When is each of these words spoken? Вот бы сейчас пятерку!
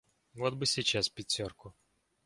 Вот 0.33 0.55
бы 0.55 0.65
сейчас 0.65 1.09
пятерку! 1.09 1.75